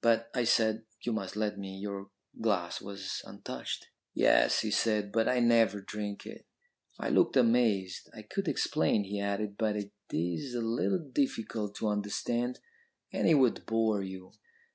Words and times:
"'But,' 0.00 0.30
I 0.34 0.44
said, 0.44 0.86
'you 1.02 1.12
must 1.12 1.36
let 1.36 1.58
me. 1.58 1.76
Your 1.76 2.08
glass 2.40 2.80
was 2.80 3.20
untouched.' 3.26 3.88
"'Yes,' 4.14 4.60
he 4.60 4.70
said, 4.70 5.12
'but 5.12 5.28
I 5.28 5.38
never 5.40 5.82
drink 5.82 6.24
it.' 6.24 6.46
"I 6.98 7.10
looked 7.10 7.36
amazed. 7.36 8.08
'I 8.14 8.22
could 8.22 8.48
explain,' 8.48 9.04
he 9.04 9.20
added, 9.20 9.58
'but 9.58 9.76
it 9.76 9.92
is 10.10 10.54
a 10.54 10.62
little 10.62 11.00
difficult 11.12 11.74
to 11.74 11.88
understand, 11.88 12.60
and 13.12 13.28
it 13.28 13.34
would 13.34 13.66
bore 13.66 14.02
you.' 14.02 14.32